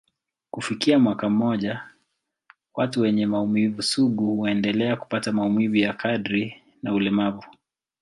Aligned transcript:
Kufikia 0.51 0.99
mwaka 0.99 1.29
mmoja, 1.29 1.85
watu 2.75 3.01
wenye 3.01 3.25
maumivu 3.25 3.81
sugu 3.81 4.35
huendelea 4.35 4.95
kupata 4.95 5.31
maumivu 5.31 5.75
ya 5.75 5.93
kadri 5.93 6.61
na 6.83 6.93
ulemavu. 6.93 7.43